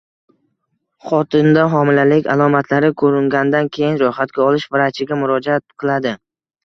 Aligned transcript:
Xotinda 1.09 1.65
homilalik 1.73 2.31
alomatlari 2.35 2.91
ko‘ringandan 3.01 3.69
keyin 3.77 4.01
ro‘yxatga 4.05 4.45
olish 4.51 4.67
vrachiga 4.77 5.21
murojaat 5.25 5.67
qiladi 5.85 6.17